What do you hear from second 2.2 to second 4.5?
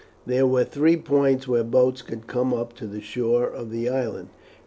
come up to the shore of the island.